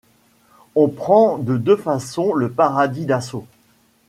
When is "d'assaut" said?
3.05-3.45